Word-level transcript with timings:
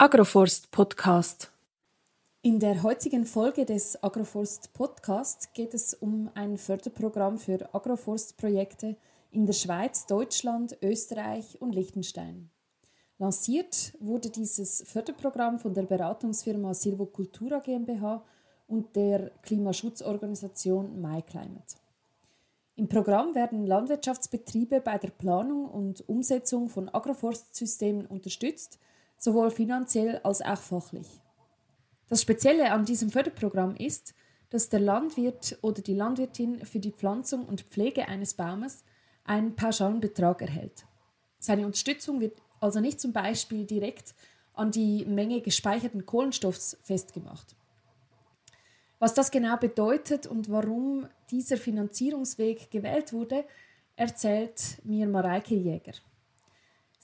Agroforst 0.00 0.70
Podcast. 0.70 1.50
In 2.42 2.60
der 2.60 2.84
heutigen 2.84 3.26
Folge 3.26 3.64
des 3.64 4.00
Agroforst 4.00 4.72
Podcasts 4.72 5.52
geht 5.52 5.74
es 5.74 5.92
um 5.92 6.30
ein 6.34 6.56
Förderprogramm 6.56 7.36
für 7.36 7.74
Agroforstprojekte 7.74 8.94
in 9.32 9.44
der 9.44 9.54
Schweiz, 9.54 10.06
Deutschland, 10.06 10.78
Österreich 10.82 11.60
und 11.60 11.74
Liechtenstein. 11.74 12.48
Lanciert 13.18 13.92
wurde 13.98 14.30
dieses 14.30 14.84
Förderprogramm 14.86 15.58
von 15.58 15.74
der 15.74 15.82
Beratungsfirma 15.82 16.74
Silvocultura 16.74 17.58
GmbH 17.58 18.24
und 18.68 18.94
der 18.94 19.32
Klimaschutzorganisation 19.42 21.02
MyClimate. 21.02 21.74
Im 22.76 22.88
Programm 22.88 23.34
werden 23.34 23.66
Landwirtschaftsbetriebe 23.66 24.80
bei 24.80 24.96
der 24.96 25.10
Planung 25.10 25.68
und 25.68 26.08
Umsetzung 26.08 26.68
von 26.68 26.88
Agroforstsystemen 26.88 28.06
unterstützt– 28.06 28.78
sowohl 29.18 29.50
finanziell 29.50 30.18
als 30.18 30.40
auch 30.40 30.58
fachlich. 30.58 31.08
Das 32.08 32.22
Spezielle 32.22 32.72
an 32.72 32.84
diesem 32.84 33.10
Förderprogramm 33.10 33.76
ist, 33.76 34.14
dass 34.50 34.70
der 34.70 34.80
Landwirt 34.80 35.58
oder 35.60 35.82
die 35.82 35.94
Landwirtin 35.94 36.64
für 36.64 36.78
die 36.78 36.92
Pflanzung 36.92 37.44
und 37.44 37.62
Pflege 37.62 38.08
eines 38.08 38.34
Baumes 38.34 38.84
einen 39.24 39.54
pauschalen 39.54 40.00
Betrag 40.00 40.40
erhält. 40.40 40.86
Seine 41.38 41.66
Unterstützung 41.66 42.20
wird 42.20 42.40
also 42.60 42.80
nicht 42.80 43.00
zum 43.00 43.12
Beispiel 43.12 43.66
direkt 43.66 44.14
an 44.54 44.70
die 44.70 45.04
Menge 45.04 45.40
gespeicherten 45.40 46.06
Kohlenstoffs 46.06 46.78
festgemacht. 46.82 47.54
Was 48.98 49.14
das 49.14 49.30
genau 49.30 49.56
bedeutet 49.56 50.26
und 50.26 50.50
warum 50.50 51.06
dieser 51.30 51.56
Finanzierungsweg 51.56 52.70
gewählt 52.70 53.12
wurde, 53.12 53.44
erzählt 53.94 54.80
mir 54.82 55.06
Mareike 55.06 55.54
Jäger. 55.54 55.92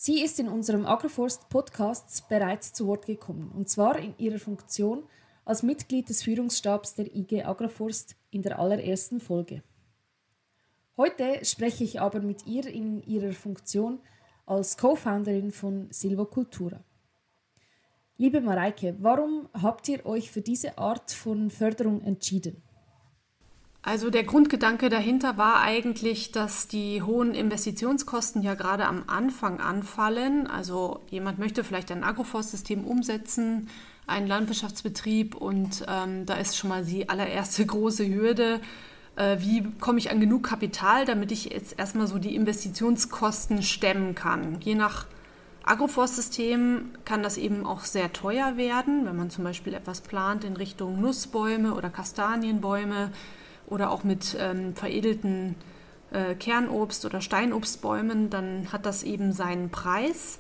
Sie 0.06 0.20
ist 0.20 0.38
in 0.38 0.48
unserem 0.50 0.84
Agroforst-Podcast 0.84 2.28
bereits 2.28 2.74
zu 2.74 2.86
Wort 2.88 3.06
gekommen, 3.06 3.50
und 3.56 3.70
zwar 3.70 3.98
in 3.98 4.12
ihrer 4.18 4.38
Funktion 4.38 5.04
als 5.46 5.62
Mitglied 5.62 6.10
des 6.10 6.22
Führungsstabs 6.22 6.94
der 6.94 7.16
IG 7.16 7.42
Agroforst 7.42 8.14
in 8.30 8.42
der 8.42 8.58
allerersten 8.58 9.18
Folge. 9.18 9.62
Heute 10.98 11.42
spreche 11.42 11.84
ich 11.84 12.02
aber 12.02 12.20
mit 12.20 12.46
ihr 12.46 12.66
in 12.66 13.02
ihrer 13.04 13.32
Funktion 13.32 13.98
als 14.44 14.76
Co-Founderin 14.76 15.52
von 15.52 15.88
Silvocultura. 15.90 16.84
Liebe 18.18 18.42
Mareike, 18.42 18.96
warum 19.00 19.48
habt 19.54 19.88
ihr 19.88 20.04
euch 20.04 20.30
für 20.30 20.42
diese 20.42 20.76
Art 20.76 21.12
von 21.12 21.50
Förderung 21.50 22.02
entschieden? 22.02 22.62
Also 23.86 24.08
der 24.08 24.24
Grundgedanke 24.24 24.88
dahinter 24.88 25.36
war 25.36 25.60
eigentlich, 25.60 26.32
dass 26.32 26.68
die 26.68 27.02
hohen 27.02 27.34
Investitionskosten 27.34 28.40
ja 28.40 28.54
gerade 28.54 28.86
am 28.86 29.04
Anfang 29.08 29.60
anfallen. 29.60 30.46
Also 30.46 31.00
jemand 31.10 31.38
möchte 31.38 31.64
vielleicht 31.64 31.92
ein 31.92 32.02
Agroforstsystem 32.02 32.82
umsetzen, 32.82 33.68
einen 34.06 34.26
Landwirtschaftsbetrieb 34.26 35.34
und 35.34 35.84
ähm, 35.86 36.24
da 36.24 36.34
ist 36.36 36.56
schon 36.56 36.70
mal 36.70 36.86
die 36.86 37.10
allererste 37.10 37.66
große 37.66 38.08
Hürde. 38.08 38.60
Äh, 39.16 39.36
wie 39.40 39.62
komme 39.80 39.98
ich 39.98 40.10
an 40.10 40.18
genug 40.18 40.44
Kapital, 40.44 41.04
damit 41.04 41.30
ich 41.30 41.44
jetzt 41.44 41.78
erstmal 41.78 42.06
so 42.06 42.18
die 42.18 42.34
Investitionskosten 42.34 43.62
stemmen 43.62 44.14
kann? 44.14 44.62
Je 44.62 44.76
nach 44.76 45.04
Agroforstsystem 45.62 46.86
kann 47.04 47.22
das 47.22 47.36
eben 47.36 47.66
auch 47.66 47.84
sehr 47.84 48.14
teuer 48.14 48.56
werden, 48.56 49.04
wenn 49.04 49.16
man 49.16 49.28
zum 49.28 49.44
Beispiel 49.44 49.74
etwas 49.74 50.00
plant 50.00 50.42
in 50.42 50.56
Richtung 50.56 51.02
Nussbäume 51.02 51.74
oder 51.74 51.90
Kastanienbäume 51.90 53.10
oder 53.66 53.90
auch 53.90 54.04
mit 54.04 54.36
ähm, 54.38 54.74
veredelten 54.74 55.54
äh, 56.10 56.34
Kernobst- 56.34 57.04
oder 57.04 57.20
Steinobstbäumen, 57.20 58.30
dann 58.30 58.72
hat 58.72 58.86
das 58.86 59.02
eben 59.02 59.32
seinen 59.32 59.70
Preis. 59.70 60.38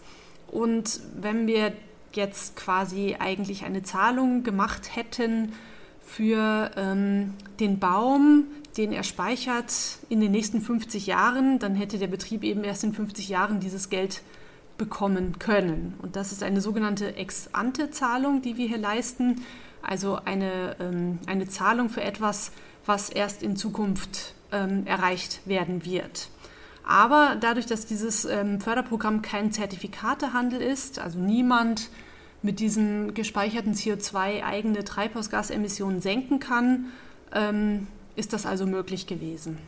Und 0.48 1.00
wenn 1.20 1.46
wir 1.46 1.72
jetzt 2.12 2.56
quasi 2.56 3.16
eigentlich 3.18 3.64
eine 3.64 3.82
Zahlung 3.82 4.44
gemacht 4.44 4.94
hätten 4.94 5.52
für 6.04 6.70
ähm, 6.76 7.34
den 7.60 7.78
Baum, 7.78 8.44
den 8.76 8.92
er 8.92 9.02
speichert 9.02 9.72
in 10.08 10.20
den 10.20 10.32
nächsten 10.32 10.60
50 10.60 11.06
Jahren, 11.06 11.58
dann 11.58 11.74
hätte 11.74 11.98
der 11.98 12.08
Betrieb 12.08 12.44
eben 12.44 12.64
erst 12.64 12.84
in 12.84 12.92
50 12.92 13.28
Jahren 13.28 13.60
dieses 13.60 13.88
Geld 13.88 14.22
bekommen 14.76 15.38
können. 15.38 15.94
Und 16.02 16.16
das 16.16 16.32
ist 16.32 16.42
eine 16.42 16.60
sogenannte 16.60 17.16
Ex-ante-Zahlung, 17.16 18.42
die 18.42 18.56
wir 18.56 18.66
hier 18.66 18.78
leisten, 18.78 19.42
also 19.82 20.18
eine, 20.24 20.76
ähm, 20.80 21.18
eine 21.26 21.46
Zahlung 21.46 21.88
für 21.88 22.02
etwas, 22.02 22.52
was 22.86 23.10
erst 23.10 23.42
in 23.42 23.56
Zukunft 23.56 24.34
ähm, 24.52 24.86
erreicht 24.86 25.40
werden 25.46 25.84
wird. 25.84 26.28
Aber 26.86 27.36
dadurch, 27.40 27.66
dass 27.66 27.86
dieses 27.86 28.24
ähm, 28.24 28.60
Förderprogramm 28.60 29.22
kein 29.22 29.52
Zertifikatehandel 29.52 30.60
ist, 30.60 30.98
also 30.98 31.18
niemand 31.18 31.88
mit 32.42 32.60
diesem 32.60 33.14
gespeicherten 33.14 33.72
CO2 33.72 34.44
eigene 34.44 34.84
Treibhausgasemissionen 34.84 36.02
senken 36.02 36.40
kann, 36.40 36.92
ähm, 37.32 37.86
ist 38.16 38.34
das 38.34 38.44
also 38.44 38.66
möglich 38.66 39.06
gewesen. 39.06 39.58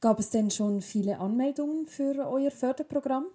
Gab 0.00 0.18
es 0.18 0.30
denn 0.30 0.50
schon 0.50 0.80
viele 0.80 1.18
Anmeldungen 1.18 1.86
für 1.86 2.26
euer 2.26 2.50
Förderprogramm? 2.50 3.26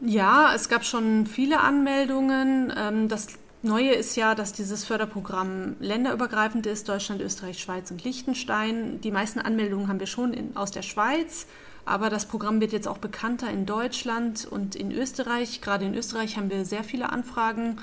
Ja, 0.00 0.52
es 0.54 0.68
gab 0.68 0.84
schon 0.84 1.26
viele 1.26 1.60
Anmeldungen. 1.60 2.72
Ähm, 2.76 3.08
das 3.08 3.38
Neue 3.64 3.92
ist 3.92 4.16
ja, 4.16 4.34
dass 4.34 4.52
dieses 4.52 4.84
Förderprogramm 4.84 5.76
länderübergreifend 5.78 6.66
ist, 6.66 6.88
Deutschland, 6.88 7.22
Österreich, 7.22 7.60
Schweiz 7.60 7.92
und 7.92 8.02
Liechtenstein. 8.02 9.00
Die 9.02 9.12
meisten 9.12 9.38
Anmeldungen 9.38 9.86
haben 9.86 10.00
wir 10.00 10.08
schon 10.08 10.34
in, 10.34 10.56
aus 10.56 10.72
der 10.72 10.82
Schweiz, 10.82 11.46
aber 11.84 12.10
das 12.10 12.26
Programm 12.26 12.60
wird 12.60 12.72
jetzt 12.72 12.88
auch 12.88 12.98
bekannter 12.98 13.48
in 13.50 13.64
Deutschland 13.64 14.46
und 14.46 14.74
in 14.74 14.90
Österreich. 14.90 15.60
Gerade 15.60 15.84
in 15.84 15.94
Österreich 15.94 16.36
haben 16.36 16.50
wir 16.50 16.64
sehr 16.64 16.82
viele 16.82 17.10
Anfragen, 17.10 17.76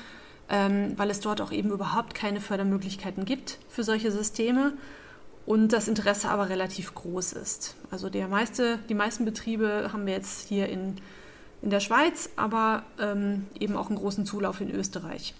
ähm, 0.49 0.95
weil 0.97 1.09
es 1.09 1.21
dort 1.21 1.39
auch 1.39 1.53
eben 1.53 1.71
überhaupt 1.71 2.13
keine 2.13 2.41
Fördermöglichkeiten 2.41 3.23
gibt 3.23 3.57
für 3.69 3.85
solche 3.85 4.11
Systeme 4.11 4.73
und 5.45 5.71
das 5.71 5.87
Interesse 5.87 6.27
aber 6.27 6.49
relativ 6.49 6.93
groß 6.93 7.31
ist. 7.31 7.75
Also 7.89 8.09
der 8.09 8.27
meiste, 8.27 8.79
die 8.89 8.95
meisten 8.95 9.23
Betriebe 9.23 9.91
haben 9.93 10.05
wir 10.05 10.13
jetzt 10.13 10.49
hier 10.49 10.67
in, 10.67 10.97
in 11.61 11.69
der 11.69 11.79
Schweiz, 11.79 12.31
aber 12.35 12.83
ähm, 12.99 13.47
eben 13.57 13.77
auch 13.77 13.87
einen 13.87 13.97
großen 13.97 14.25
Zulauf 14.25 14.59
in 14.59 14.71
Österreich. 14.71 15.35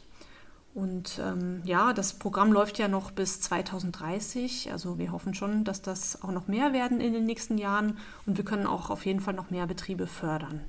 Und 0.74 1.20
ähm, 1.24 1.62
ja, 1.66 1.94
das 1.94 2.14
Programm 2.14 2.54
läuft 2.54 2.78
ja 2.78 2.88
noch 2.88 3.12
bis 3.12 3.42
2030. 3.42 4.72
Also 4.72 4.98
wir 4.98 5.12
hoffen 5.12 5.34
schon, 5.34 5.64
dass 5.64 5.82
das 5.82 6.22
auch 6.22 6.32
noch 6.32 6.48
mehr 6.48 6.74
werden 6.74 7.02
in 7.02 7.14
den 7.14 7.26
nächsten 7.26 7.58
Jahren 7.58 7.98
und 8.26 8.38
wir 8.38 8.46
können 8.46 8.68
auch 8.68 8.90
auf 8.90 9.06
jeden 9.06 9.20
Fall 9.20 9.34
noch 9.34 9.50
mehr 9.50 9.68
Betriebe 9.68 10.08
fördern. 10.08 10.62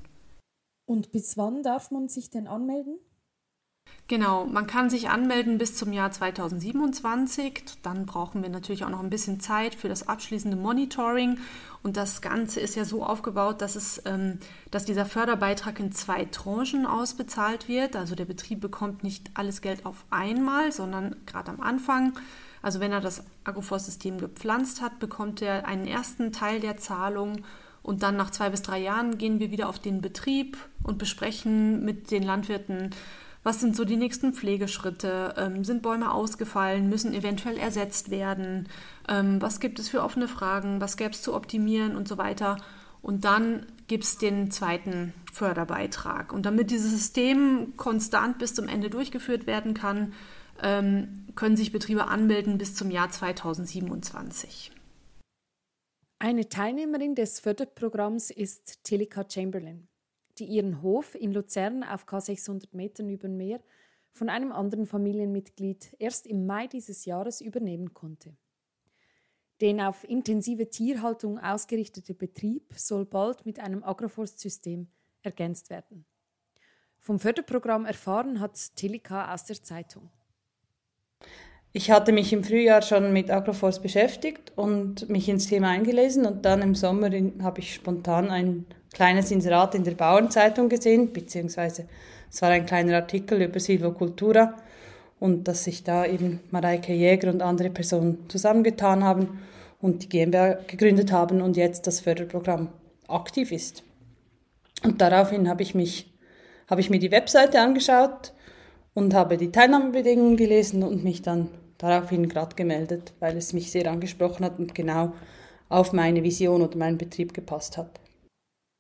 Und 0.87 1.13
bis 1.13 1.37
wann 1.37 1.63
darf 1.63 1.91
man 1.91 2.09
sich 2.09 2.31
denn 2.31 2.49
anmelden? 2.49 2.99
Genau, 4.11 4.45
man 4.45 4.67
kann 4.67 4.91
sich 4.91 5.09
anmelden 5.09 5.57
bis 5.57 5.77
zum 5.77 5.93
Jahr 5.93 6.11
2027. 6.11 7.63
Dann 7.85 8.07
brauchen 8.07 8.43
wir 8.43 8.49
natürlich 8.49 8.85
auch 8.85 8.89
noch 8.89 9.05
ein 9.05 9.09
bisschen 9.09 9.39
Zeit 9.39 9.77
für 9.77 9.89
das 9.89 10.09
abschließende 10.09 10.57
Monitoring. 10.57 11.39
Und 11.85 11.97
das 11.97 12.21
Ganze 12.21 12.59
ist 12.59 12.75
ja 12.75 12.85
so 12.85 13.05
aufgebaut, 13.05 13.63
dass, 13.63 13.77
es, 13.77 14.03
ähm, 14.07 14.39
dass 14.73 14.85
dieser 14.85 15.07
Förderbeitrag 15.07 15.79
in 15.79 15.93
zwei 15.93 16.25
Tranchen 16.25 16.87
ausbezahlt 16.87 17.69
wird. 17.69 17.95
Also 17.95 18.17
der 18.17 18.25
Betrieb 18.25 18.61
bekommt 18.61 19.05
nicht 19.05 19.31
alles 19.35 19.61
Geld 19.61 19.87
auf 19.87 20.05
einmal, 20.11 20.73
sondern 20.73 21.15
gerade 21.25 21.53
am 21.53 21.61
Anfang. 21.61 22.15
Also 22.63 22.81
wenn 22.81 22.91
er 22.91 23.01
das 23.01 23.23
Agroforstsystem 23.45 24.19
gepflanzt 24.19 24.83
hat, 24.83 24.99
bekommt 24.99 25.41
er 25.41 25.69
einen 25.69 25.87
ersten 25.87 26.33
Teil 26.33 26.59
der 26.59 26.79
Zahlung 26.79 27.45
und 27.83 28.03
dann 28.03 28.17
nach 28.17 28.31
zwei 28.31 28.51
bis 28.51 28.63
drei 28.63 28.79
Jahren 28.79 29.19
gehen 29.19 29.39
wir 29.39 29.51
wieder 29.51 29.69
auf 29.69 29.79
den 29.79 30.01
Betrieb 30.01 30.59
und 30.83 30.99
besprechen 30.99 31.85
mit 31.85 32.11
den 32.11 32.23
Landwirten, 32.23 32.91
was 33.43 33.61
sind 33.61 33.75
so 33.75 33.85
die 33.85 33.97
nächsten 33.97 34.35
Pflegeschritte? 34.35 35.35
Ähm, 35.39 35.65
sind 35.65 35.83
Bäume 35.83 36.13
ausgefallen? 36.13 36.91
Müssen 36.91 37.15
eventuell 37.15 37.57
ersetzt 37.57 38.11
werden? 38.11 38.69
Ähm, 39.09 39.41
was 39.41 39.61
gibt 39.61 39.79
es 39.79 39.89
für 39.89 40.03
offene 40.03 40.29
Fragen? 40.29 40.81
Was 40.81 40.97
gäbe 40.97 41.13
es 41.13 41.23
zu 41.23 41.35
optimieren 41.35 41.97
und 41.97 42.07
so 42.07 42.19
weiter? 42.19 42.59
Und 43.01 43.25
dann 43.25 43.65
gibt 43.87 44.05
es 44.05 44.19
den 44.19 44.51
zweiten 44.51 45.15
Förderbeitrag. 45.33 46.35
Und 46.35 46.45
damit 46.45 46.71
dieses 46.71 46.91
System 46.91 47.75
konstant 47.79 48.39
bis 48.39 48.55
zum 48.55 48.69
Ende 48.69 48.91
durchgeführt 48.91 49.47
werden 49.47 49.73
kann, 49.73 50.13
ähm, 50.63 51.27
können 51.35 51.57
sich 51.57 51.73
Betriebe 51.73 52.09
anmelden 52.09 52.59
bis 52.59 52.75
zum 52.75 52.91
Jahr 52.91 53.09
2027. 53.09 54.71
Eine 56.19 56.51
Teilnehmerin 56.51 57.15
des 57.15 57.41
Förderprogramms 57.41 58.31
ist 58.31 58.85
Tilika 58.85 59.25
Chamberlain 59.27 59.90
die 60.39 60.45
ihren 60.45 60.83
Hof 60.83 61.15
in 61.15 61.33
Luzern 61.33 61.83
auf 61.83 62.07
K600 62.07 62.69
Metern 62.73 63.09
über 63.09 63.29
dem 63.29 63.37
Meer 63.37 63.61
von 64.13 64.29
einem 64.29 64.53
anderen 64.53 64.87
Familienmitglied 64.87 65.95
erst 65.99 66.27
im 66.27 66.47
Mai 66.47 66.67
dieses 66.67 67.05
Jahres 67.05 67.41
übernehmen 67.41 67.95
konnte. 67.95 68.37
Den 69.61 69.81
auf 69.81 70.05
intensive 70.05 70.71
Tierhaltung 70.71 71.39
ausgerichtete 71.39 72.15
Betrieb 72.15 72.73
soll 72.75 73.05
bald 73.05 73.45
mit 73.45 73.61
einem 73.61 73.85
Agroforstsystem 73.85 74.89
ergänzt 75.23 75.69
werden. 75.69 76.07
Vom 76.99 77.19
Förderprogramm 77.19 77.85
erfahren 77.85 78.41
hat 78.41 78.77
Tilika 78.77 79.33
aus 79.33 79.45
der 79.45 79.63
Zeitung. 79.63 80.11
ich 81.73 81.91
hatte 81.91 82.13
mich 82.13 82.33
im 82.33 82.43
Frühjahr 82.43 82.83
schon 82.83 83.13
mit 83.13 83.31
Agroforce 83.31 83.81
beschäftigt 83.81 84.53
und 84.57 85.09
mich 85.09 85.29
ins 85.29 85.47
Thema 85.47 85.69
eingelesen 85.69 86.27
und 86.27 86.45
dann 86.45 86.63
im 86.63 86.75
Sommer 86.75 87.11
habe 87.43 87.61
ich 87.61 87.75
spontan 87.75 88.31
ein 88.31 88.67
kleines 88.93 89.31
Inserat 89.31 89.75
in 89.75 89.85
der 89.85 89.93
Bauernzeitung 89.93 90.69
gesehen, 90.69 91.13
beziehungsweise 91.13 91.87
es 92.31 92.43
war 92.43 92.51
ein 92.51 92.67
kleiner 92.67 92.97
Artikel 92.97 93.43
über 93.43 93.61
Silvocultura 93.61 94.55
und 95.19 95.49
dass 95.49 95.65
sich 95.65 95.85
da 95.85 96.07
eben 96.07 96.41
Mareike 96.51 96.93
Jäger 96.93 97.31
und 97.31 97.43
andere 97.43 97.71
Personen 97.71 98.29
zusammengetan 98.29 99.05
haben 99.05 99.41
und 99.81 100.03
die 100.03 100.09
GmbH 100.09 100.59
gegründet 100.67 101.13
haben 101.13 101.41
und 101.41 101.57
jetzt 101.57 101.87
das 101.87 102.01
Förderprogramm 102.01 102.69
aktiv 103.09 103.53
ist. 103.53 103.83
Und 104.83 105.01
daraufhin 105.01 105.49
habe 105.49 105.63
ich 105.63 105.75
mich, 105.75 106.13
habe 106.69 106.81
ich 106.81 106.91
mir 106.91 106.99
die 106.99 107.11
Webseite 107.11 107.61
angeschaut 107.61 108.33
und 108.95 109.15
habe 109.15 109.37
die 109.37 109.53
Teilnahmebedingungen 109.53 110.37
gelesen 110.37 110.83
und 110.83 111.05
mich 111.05 111.23
dann 111.23 111.49
daraufhin 111.79 112.29
gerade 112.29 112.57
gemeldet, 112.57 113.13
weil 113.21 113.37
es 113.37 113.53
mich 113.53 113.71
sehr 113.71 113.91
angesprochen 113.91 114.45
hat 114.45 114.59
und 114.59 114.75
genau 114.75 115.13
auf 115.69 115.93
meine 115.93 116.23
Vision 116.23 116.63
oder 116.63 116.77
meinen 116.77 116.99
Betrieb 116.99 117.35
gepasst 117.35 117.77
hat. 117.77 118.00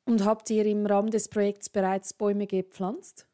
Und 0.05 0.25
habt 0.25 0.51
ihr 0.51 0.67
im 0.67 0.87
Rahmen 0.87 1.11
des 1.11 1.29
Projekts 1.29 1.69
bereits 1.69 2.13
Bäume 2.13 2.47
gepflanzt? 2.47 3.27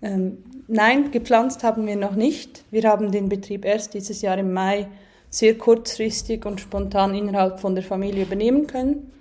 Ähm, 0.00 0.38
nein, 0.66 1.10
gepflanzt 1.10 1.62
haben 1.62 1.86
wir 1.86 1.96
noch 1.96 2.16
nicht. 2.16 2.64
Wir 2.70 2.88
haben 2.88 3.12
den 3.12 3.28
Betrieb 3.28 3.64
erst 3.64 3.94
dieses 3.94 4.20
Jahr 4.22 4.38
im 4.38 4.52
Mai 4.52 4.88
sehr 5.30 5.56
kurzfristig 5.56 6.44
und 6.44 6.60
spontan 6.60 7.14
innerhalb 7.14 7.60
von 7.60 7.74
der 7.74 7.84
Familie 7.84 8.24
übernehmen 8.24 8.66
können. 8.66 9.12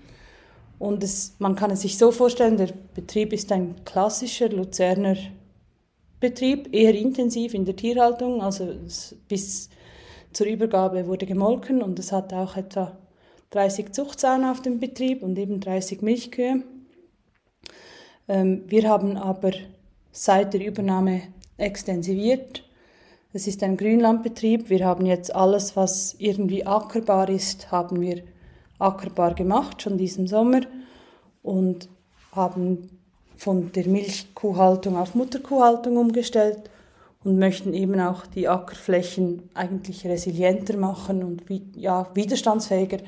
Und 0.79 1.03
es, 1.03 1.35
man 1.37 1.55
kann 1.55 1.69
es 1.71 1.81
sich 1.81 1.97
so 1.97 2.11
vorstellen, 2.11 2.57
der 2.57 2.69
Betrieb 2.95 3.33
ist 3.33 3.51
ein 3.51 3.75
klassischer 3.85 4.49
Luzerner 4.49 5.15
Betrieb, 6.19 6.73
eher 6.73 6.93
intensiv 6.95 7.53
in 7.53 7.65
der 7.65 7.75
Tierhaltung. 7.75 8.41
Also 8.41 8.75
bis 9.27 9.69
zur 10.33 10.47
Übergabe 10.47 11.05
wurde 11.07 11.25
gemolken 11.25 11.81
und 11.81 11.99
es 11.99 12.11
hat 12.11 12.33
auch 12.33 12.57
etwa 12.57 12.97
30 13.51 13.93
Zuchtsauen 13.93 14.45
auf 14.45 14.61
dem 14.61 14.79
Betrieb 14.79 15.23
und 15.23 15.37
eben 15.37 15.59
30 15.59 16.01
Milchkühe. 16.01 16.63
Ähm, 18.27 18.63
wir 18.67 18.89
haben 18.89 19.17
aber 19.17 19.51
seit 20.11 20.53
der 20.53 20.65
Übernahme 20.65 21.21
extensiviert. 21.57 22.63
Es 23.33 23.47
ist 23.47 23.61
ein 23.63 23.75
Grünlandbetrieb. 23.75 24.69
Wir 24.69 24.85
haben 24.85 25.05
jetzt 25.05 25.35
alles, 25.35 25.75
was 25.75 26.15
irgendwie 26.17 26.65
ackerbar 26.65 27.29
ist, 27.29 27.71
haben 27.71 27.99
wir 27.99 28.23
ackerbar 28.79 29.35
gemacht, 29.35 29.81
schon 29.81 29.97
diesen 29.97 30.27
Sommer. 30.27 30.61
Und 31.43 31.89
haben 32.31 32.89
von 33.35 33.71
der 33.73 33.87
Milchkuhhaltung 33.87 34.95
auf 34.95 35.13
Mutterkuhhaltung 35.13 35.97
umgestellt 35.97 36.69
und 37.23 37.37
möchten 37.37 37.73
eben 37.73 37.99
auch 37.99 38.25
die 38.27 38.47
Ackerflächen 38.47 39.49
eigentlich 39.53 40.05
resilienter 40.05 40.77
machen 40.77 41.23
und 41.23 41.43
ja, 41.75 42.07
widerstandsfähiger 42.13 42.99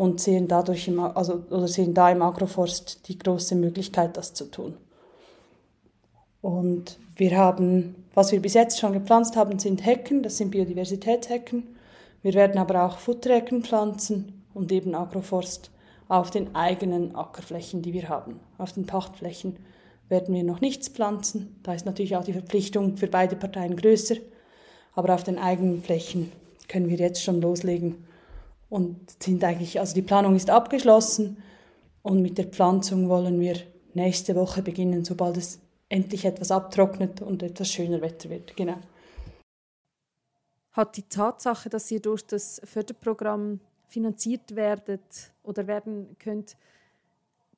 und 0.00 0.18
sehen 0.18 0.48
dadurch 0.48 0.88
im, 0.88 0.98
also, 0.98 1.44
oder 1.50 1.68
sehen 1.68 1.92
da 1.92 2.10
im 2.10 2.22
Agroforst 2.22 3.06
die 3.06 3.18
große 3.18 3.54
Möglichkeit, 3.54 4.16
das 4.16 4.32
zu 4.32 4.50
tun. 4.50 4.78
Und 6.40 6.98
wir 7.16 7.36
haben, 7.36 8.06
was 8.14 8.32
wir 8.32 8.40
bis 8.40 8.54
jetzt 8.54 8.80
schon 8.80 8.94
gepflanzt 8.94 9.36
haben, 9.36 9.58
sind 9.58 9.84
Hecken, 9.84 10.22
das 10.22 10.38
sind 10.38 10.52
Biodiversitätshecken. 10.52 11.76
Wir 12.22 12.32
werden 12.32 12.58
aber 12.58 12.86
auch 12.86 12.96
Futterhecken 12.96 13.62
pflanzen 13.62 14.42
und 14.54 14.72
eben 14.72 14.94
Agroforst 14.94 15.70
auf 16.08 16.30
den 16.30 16.54
eigenen 16.54 17.14
Ackerflächen, 17.14 17.82
die 17.82 17.92
wir 17.92 18.08
haben. 18.08 18.40
Auf 18.56 18.72
den 18.72 18.86
Pachtflächen 18.86 19.56
werden 20.08 20.34
wir 20.34 20.44
noch 20.44 20.62
nichts 20.62 20.88
pflanzen. 20.88 21.60
Da 21.62 21.74
ist 21.74 21.84
natürlich 21.84 22.16
auch 22.16 22.24
die 22.24 22.32
Verpflichtung 22.32 22.96
für 22.96 23.08
beide 23.08 23.36
Parteien 23.36 23.76
größer. 23.76 24.16
Aber 24.94 25.12
auf 25.12 25.24
den 25.24 25.36
eigenen 25.36 25.82
Flächen 25.82 26.32
können 26.68 26.88
wir 26.88 26.96
jetzt 26.96 27.22
schon 27.22 27.42
loslegen 27.42 28.06
und 28.70 29.22
sind 29.22 29.44
eigentlich, 29.44 29.78
also 29.78 29.94
die 29.94 30.02
Planung 30.02 30.34
ist 30.36 30.48
abgeschlossen 30.48 31.42
und 32.02 32.22
mit 32.22 32.38
der 32.38 32.46
Pflanzung 32.46 33.08
wollen 33.08 33.38
wir 33.38 33.56
nächste 33.92 34.34
Woche 34.36 34.62
beginnen, 34.62 35.04
sobald 35.04 35.36
es 35.36 35.60
endlich 35.88 36.24
etwas 36.24 36.50
abtrocknet 36.50 37.20
und 37.20 37.42
etwas 37.42 37.70
schöner 37.70 38.00
Wetter 38.00 38.30
wird. 38.30 38.56
Genau. 38.56 38.76
Hat 40.72 40.96
die 40.96 41.02
Tatsache, 41.02 41.68
dass 41.68 41.90
ihr 41.90 42.00
durch 42.00 42.24
das 42.24 42.62
Förderprogramm 42.64 43.60
finanziert 43.88 44.54
werdet 44.54 45.32
oder 45.42 45.66
werden 45.66 46.16
könnt, 46.20 46.56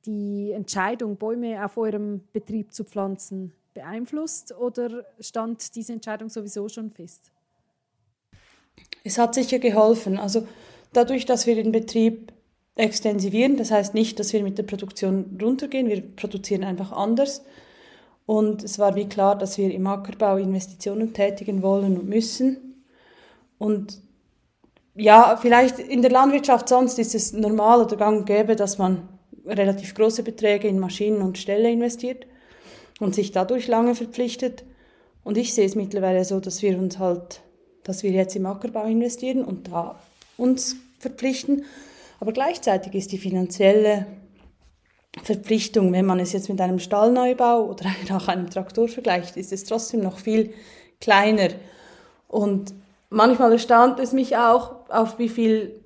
die 0.06 0.50
Entscheidung, 0.50 1.16
Bäume 1.16 1.62
auf 1.64 1.76
eurem 1.76 2.22
Betrieb 2.32 2.72
zu 2.72 2.84
pflanzen, 2.84 3.52
beeinflusst 3.74 4.52
oder 4.52 5.04
stand 5.20 5.74
diese 5.76 5.92
Entscheidung 5.92 6.30
sowieso 6.30 6.68
schon 6.68 6.90
fest? 6.90 7.30
Es 9.04 9.18
hat 9.18 9.34
sicher 9.34 9.58
geholfen. 9.58 10.18
Also 10.18 10.46
dadurch, 10.92 11.26
dass 11.26 11.46
wir 11.46 11.54
den 11.54 11.72
Betrieb 11.72 12.32
extensivieren, 12.76 13.56
das 13.56 13.70
heißt 13.70 13.94
nicht, 13.94 14.18
dass 14.18 14.32
wir 14.32 14.42
mit 14.42 14.58
der 14.58 14.62
Produktion 14.62 15.38
runtergehen, 15.40 15.88
wir 15.88 16.02
produzieren 16.02 16.64
einfach 16.64 16.92
anders. 16.92 17.42
Und 18.24 18.62
es 18.62 18.78
war 18.78 18.94
wie 18.94 19.08
klar, 19.08 19.36
dass 19.36 19.58
wir 19.58 19.72
im 19.72 19.86
Ackerbau 19.86 20.36
Investitionen 20.36 21.12
tätigen 21.12 21.62
wollen 21.62 21.98
und 21.98 22.08
müssen. 22.08 22.84
Und 23.58 24.00
ja, 24.94 25.36
vielleicht 25.40 25.78
in 25.78 26.02
der 26.02 26.10
Landwirtschaft 26.10 26.68
sonst 26.68 26.98
ist 26.98 27.14
es 27.14 27.32
normal 27.32 27.82
oder 27.82 27.96
gang 27.96 28.20
und 28.20 28.26
gäbe, 28.26 28.56
dass 28.56 28.78
man 28.78 29.08
relativ 29.44 29.94
große 29.94 30.22
Beträge 30.22 30.68
in 30.68 30.78
Maschinen 30.78 31.20
und 31.20 31.38
Ställe 31.38 31.70
investiert 31.70 32.26
und 33.00 33.14
sich 33.14 33.32
dadurch 33.32 33.68
lange 33.68 33.94
verpflichtet. 33.94 34.64
Und 35.24 35.36
ich 35.36 35.54
sehe 35.54 35.66
es 35.66 35.74
mittlerweile 35.74 36.24
so, 36.24 36.40
dass 36.40 36.62
wir 36.62 36.78
uns 36.78 36.98
halt, 36.98 37.40
dass 37.84 38.02
wir 38.02 38.10
jetzt 38.10 38.36
im 38.36 38.46
Ackerbau 38.46 38.84
investieren 38.84 39.44
und 39.44 39.68
da 39.68 39.98
uns 40.36 40.76
verpflichten. 41.02 41.64
Aber 42.20 42.32
gleichzeitig 42.32 42.94
ist 42.94 43.12
die 43.12 43.18
finanzielle 43.18 44.06
Verpflichtung, 45.22 45.92
wenn 45.92 46.06
man 46.06 46.20
es 46.20 46.32
jetzt 46.32 46.48
mit 46.48 46.60
einem 46.60 46.78
Stallneubau 46.78 47.66
oder 47.66 47.86
auch 48.16 48.28
einem 48.28 48.48
Traktor 48.48 48.88
vergleicht, 48.88 49.36
ist 49.36 49.52
es 49.52 49.64
trotzdem 49.64 50.00
noch 50.00 50.18
viel 50.18 50.54
kleiner. 51.00 51.48
Und 52.28 52.72
manchmal 53.10 53.52
erstaunt 53.52 54.00
es 54.00 54.12
mich 54.12 54.36
auch, 54.36 54.88
auf 54.88 55.18
wie 55.18 55.28
viel 55.28 55.80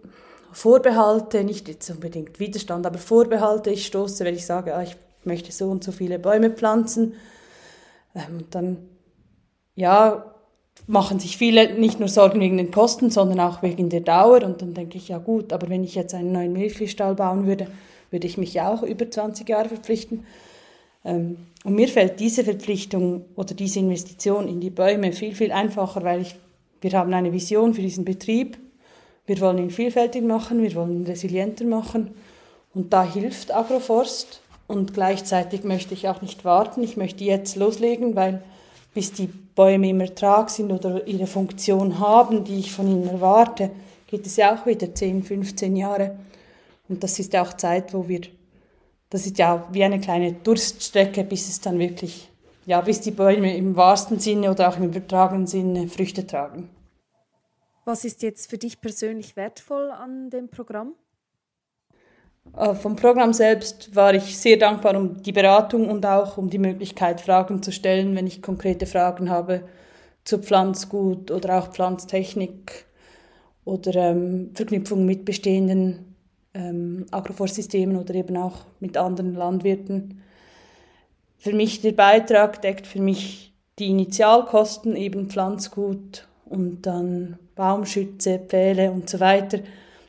Vorbehalte, 0.52 1.42
nicht 1.42 1.68
jetzt 1.68 1.90
unbedingt 1.90 2.38
Widerstand, 2.38 2.86
aber 2.86 2.98
Vorbehalte 2.98 3.70
ich 3.70 3.86
stoße, 3.86 4.24
wenn 4.24 4.34
ich 4.34 4.46
sage, 4.46 4.74
ah, 4.74 4.82
ich 4.82 4.96
möchte 5.24 5.52
so 5.52 5.68
und 5.68 5.82
so 5.82 5.92
viele 5.92 6.18
Bäume 6.18 6.50
pflanzen. 6.50 7.14
Ähm, 8.14 8.46
dann, 8.50 8.88
ja, 9.74 10.35
machen 10.86 11.18
sich 11.18 11.36
viele 11.36 11.74
nicht 11.74 11.98
nur 11.98 12.08
Sorgen 12.08 12.40
wegen 12.40 12.56
den 12.56 12.70
Kosten, 12.70 13.10
sondern 13.10 13.40
auch 13.40 13.62
wegen 13.62 13.88
der 13.88 14.00
Dauer. 14.00 14.42
Und 14.42 14.62
dann 14.62 14.74
denke 14.74 14.98
ich, 14.98 15.08
ja 15.08 15.18
gut, 15.18 15.52
aber 15.52 15.68
wenn 15.68 15.84
ich 15.84 15.94
jetzt 15.94 16.14
einen 16.14 16.32
neuen 16.32 16.52
Milchviehstall 16.52 17.14
bauen 17.14 17.46
würde, 17.46 17.66
würde 18.10 18.26
ich 18.26 18.38
mich 18.38 18.54
ja 18.54 18.72
auch 18.72 18.82
über 18.82 19.10
20 19.10 19.48
Jahre 19.48 19.68
verpflichten. 19.68 20.24
Ähm, 21.04 21.38
und 21.64 21.74
mir 21.74 21.88
fällt 21.88 22.20
diese 22.20 22.44
Verpflichtung 22.44 23.24
oder 23.34 23.54
diese 23.54 23.80
Investition 23.80 24.48
in 24.48 24.60
die 24.60 24.70
Bäume 24.70 25.12
viel, 25.12 25.34
viel 25.34 25.50
einfacher, 25.50 26.04
weil 26.04 26.20
ich, 26.20 26.36
wir 26.80 26.92
haben 26.92 27.12
eine 27.12 27.32
Vision 27.32 27.74
für 27.74 27.82
diesen 27.82 28.04
Betrieb. 28.04 28.58
Wir 29.26 29.40
wollen 29.40 29.58
ihn 29.58 29.70
vielfältig 29.70 30.22
machen, 30.22 30.62
wir 30.62 30.74
wollen 30.76 31.00
ihn 31.00 31.06
resilienter 31.06 31.64
machen. 31.64 32.10
Und 32.74 32.92
da 32.92 33.02
hilft 33.02 33.52
Agroforst. 33.52 34.40
Und 34.68 34.94
gleichzeitig 34.94 35.64
möchte 35.64 35.94
ich 35.94 36.08
auch 36.08 36.22
nicht 36.22 36.44
warten. 36.44 36.82
Ich 36.82 36.96
möchte 36.96 37.24
jetzt 37.24 37.56
loslegen, 37.56 38.16
weil 38.16 38.42
bis 38.96 39.12
die 39.12 39.26
Bäume 39.26 39.90
im 39.90 40.00
Ertrag 40.00 40.48
sind 40.48 40.72
oder 40.72 41.06
ihre 41.06 41.26
Funktion 41.26 41.98
haben, 41.98 42.44
die 42.44 42.60
ich 42.60 42.72
von 42.72 42.88
ihnen 42.88 43.06
erwarte, 43.06 43.70
geht 44.06 44.24
es 44.24 44.36
ja 44.36 44.54
auch 44.54 44.64
wieder 44.64 44.94
10, 44.94 45.22
15 45.22 45.76
Jahre. 45.76 46.16
Und 46.88 47.04
das 47.04 47.18
ist 47.18 47.34
ja 47.34 47.42
auch 47.42 47.52
Zeit, 47.52 47.92
wo 47.92 48.08
wir, 48.08 48.22
das 49.10 49.26
ist 49.26 49.36
ja 49.36 49.68
wie 49.70 49.84
eine 49.84 50.00
kleine 50.00 50.32
Durststrecke, 50.32 51.24
bis 51.24 51.46
es 51.46 51.60
dann 51.60 51.78
wirklich, 51.78 52.30
ja, 52.64 52.80
bis 52.80 53.02
die 53.02 53.10
Bäume 53.10 53.54
im 53.54 53.76
wahrsten 53.76 54.18
Sinne 54.18 54.50
oder 54.50 54.70
auch 54.70 54.78
im 54.78 54.84
übertragenen 54.84 55.46
Sinne 55.46 55.88
Früchte 55.88 56.26
tragen. 56.26 56.70
Was 57.84 58.06
ist 58.06 58.22
jetzt 58.22 58.48
für 58.48 58.56
dich 58.56 58.80
persönlich 58.80 59.36
wertvoll 59.36 59.90
an 59.90 60.30
dem 60.30 60.48
Programm? 60.48 60.94
Äh, 62.56 62.74
vom 62.74 62.96
Programm 62.96 63.32
selbst 63.32 63.94
war 63.94 64.14
ich 64.14 64.36
sehr 64.38 64.56
dankbar 64.56 64.96
um 64.96 65.22
die 65.22 65.32
Beratung 65.32 65.88
und 65.88 66.04
auch 66.04 66.36
um 66.36 66.50
die 66.50 66.58
Möglichkeit, 66.58 67.20
Fragen 67.20 67.62
zu 67.62 67.72
stellen, 67.72 68.14
wenn 68.14 68.26
ich 68.26 68.42
konkrete 68.42 68.86
Fragen 68.86 69.30
habe 69.30 69.62
zu 70.24 70.38
Pflanzgut 70.38 71.30
oder 71.30 71.58
auch 71.58 71.68
Pflanztechnik 71.68 72.86
oder 73.64 73.94
ähm, 73.94 74.50
Verknüpfung 74.54 75.04
mit 75.06 75.24
bestehenden 75.24 76.16
ähm, 76.54 77.06
Agroforstsystemen 77.10 77.96
oder 77.96 78.14
eben 78.14 78.36
auch 78.36 78.64
mit 78.80 78.96
anderen 78.96 79.34
Landwirten. 79.34 80.22
Für 81.38 81.52
mich 81.52 81.80
der 81.80 81.92
Beitrag 81.92 82.62
deckt 82.62 82.86
für 82.86 83.00
mich 83.00 83.52
die 83.78 83.90
Initialkosten, 83.90 84.96
eben 84.96 85.28
Pflanzgut 85.28 86.26
und 86.46 86.82
dann 86.82 87.38
Baumschütze, 87.54 88.38
Pfähle 88.38 88.90
und 88.90 89.08
so 89.08 89.20
weiter. 89.20 89.58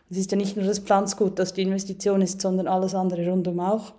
Es 0.10 0.18
ist 0.18 0.32
ja 0.32 0.38
nicht 0.38 0.56
nur 0.56 0.66
das 0.66 0.80
Pflanzgut, 0.80 1.38
das 1.38 1.54
die 1.54 1.64
Investition 1.64 2.22
ist, 2.22 2.42
sondern 2.42 2.68
alles 2.68 2.96
andere 2.96 3.30
rundum 3.30 3.60
auch. 3.60 3.94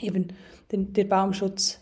Eben 0.00 0.28
den, 0.72 0.92
der 0.92 1.04
Baumschutz, 1.04 1.80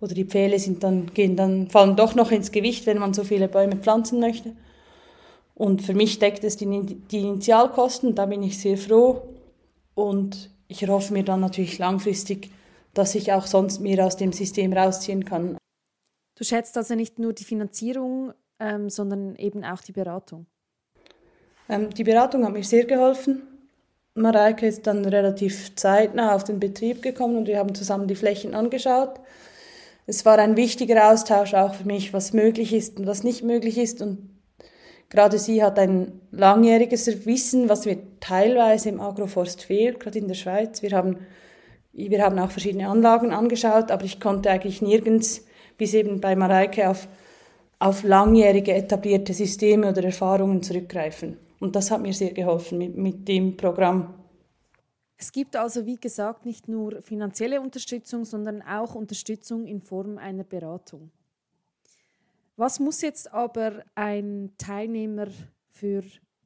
oder 0.00 0.14
die 0.14 0.24
Pfähle 0.24 0.58
sind 0.58 0.82
dann, 0.82 1.06
gehen 1.14 1.36
dann, 1.36 1.68
fallen 1.68 1.96
doch 1.96 2.14
noch 2.14 2.30
ins 2.30 2.52
Gewicht, 2.52 2.86
wenn 2.86 2.98
man 2.98 3.14
so 3.14 3.24
viele 3.24 3.48
Bäume 3.48 3.76
pflanzen 3.76 4.20
möchte. 4.20 4.54
Und 5.54 5.80
für 5.82 5.94
mich 5.94 6.18
deckt 6.18 6.44
es 6.44 6.56
die, 6.56 6.66
die 6.66 7.20
Initialkosten, 7.20 8.14
da 8.14 8.26
bin 8.26 8.42
ich 8.42 8.58
sehr 8.60 8.76
froh. 8.76 9.22
Und 9.94 10.50
ich 10.68 10.82
erhoffe 10.82 11.14
mir 11.14 11.24
dann 11.24 11.40
natürlich 11.40 11.78
langfristig, 11.78 12.50
dass 12.92 13.14
ich 13.14 13.32
auch 13.32 13.46
sonst 13.46 13.80
mir 13.80 14.04
aus 14.04 14.16
dem 14.16 14.32
System 14.32 14.72
rausziehen 14.74 15.24
kann. 15.24 15.56
Du 16.36 16.44
schätzt 16.44 16.76
also 16.76 16.94
nicht 16.94 17.18
nur 17.18 17.32
die 17.32 17.44
Finanzierung, 17.44 18.34
ähm, 18.58 18.90
sondern 18.90 19.34
eben 19.36 19.64
auch 19.64 19.80
die 19.80 19.92
Beratung. 19.92 20.46
Ähm, 21.68 21.90
die 21.90 22.04
Beratung 22.04 22.44
hat 22.44 22.52
mir 22.52 22.64
sehr 22.64 22.84
geholfen. 22.84 23.42
Mareike 24.14 24.66
ist 24.66 24.86
dann 24.86 25.04
relativ 25.04 25.74
zeitnah 25.76 26.34
auf 26.34 26.44
den 26.44 26.58
Betrieb 26.58 27.02
gekommen 27.02 27.36
und 27.36 27.48
wir 27.48 27.58
haben 27.58 27.74
zusammen 27.74 28.08
die 28.08 28.14
Flächen 28.14 28.54
angeschaut. 28.54 29.20
Es 30.06 30.24
war 30.24 30.38
ein 30.38 30.56
wichtiger 30.56 31.12
Austausch 31.12 31.52
auch 31.54 31.74
für 31.74 31.86
mich, 31.86 32.12
was 32.12 32.32
möglich 32.32 32.72
ist 32.72 32.98
und 32.98 33.06
was 33.06 33.24
nicht 33.24 33.42
möglich 33.42 33.76
ist. 33.76 34.00
Und 34.00 34.30
gerade 35.10 35.38
sie 35.38 35.62
hat 35.62 35.78
ein 35.78 36.20
langjähriges 36.30 37.26
Wissen, 37.26 37.68
was 37.68 37.84
mir 37.84 37.98
teilweise 38.20 38.88
im 38.88 39.00
Agroforst 39.00 39.64
fehlt, 39.64 40.00
gerade 40.00 40.18
in 40.18 40.28
der 40.28 40.34
Schweiz. 40.34 40.80
Wir 40.80 40.92
haben, 40.92 41.18
wir 41.92 42.22
haben 42.22 42.38
auch 42.38 42.50
verschiedene 42.50 42.88
Anlagen 42.88 43.32
angeschaut, 43.32 43.90
aber 43.90 44.04
ich 44.04 44.20
konnte 44.20 44.50
eigentlich 44.50 44.80
nirgends, 44.80 45.44
bis 45.76 45.92
eben 45.92 46.20
bei 46.20 46.36
Mareike, 46.36 46.88
auf, 46.88 47.08
auf 47.80 48.02
langjährige 48.04 48.72
etablierte 48.72 49.34
Systeme 49.34 49.90
oder 49.90 50.04
Erfahrungen 50.04 50.62
zurückgreifen. 50.62 51.36
Und 51.60 51.74
das 51.74 51.90
hat 51.90 52.02
mir 52.02 52.12
sehr 52.12 52.32
geholfen 52.32 52.78
mit, 52.78 52.96
mit 52.96 53.28
dem 53.28 53.56
Programm. 53.56 54.14
Es 55.18 55.32
gibt 55.32 55.56
also, 55.56 55.86
wie 55.86 55.96
gesagt, 55.96 56.44
nicht 56.44 56.68
nur 56.68 57.00
finanzielle 57.02 57.60
Unterstützung, 57.60 58.24
sondern 58.24 58.60
auch 58.62 58.94
Unterstützung 58.94 59.66
in 59.66 59.80
Form 59.80 60.18
einer 60.18 60.44
Beratung. 60.44 61.10
Was 62.56 62.80
muss 62.80 63.02
jetzt 63.02 63.32
aber 63.32 63.84
ein 63.94 64.52
Teilnehmer 64.58 65.28
für 65.70 66.02